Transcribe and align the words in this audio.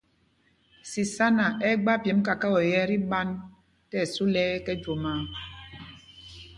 Sisána 0.91 1.45
ɛ́ 1.69 1.79
gba 1.81 1.93
pyemb 2.03 2.19
kakao 2.27 2.57
yɛ́ 2.71 2.87
tí 2.89 2.97
ɓand 3.09 3.31
tí 3.89 3.95
ɛsu 4.03 4.23
lɛ 4.33 4.41
ɛkɛ 4.57 4.73
jwomaa. 4.81 5.21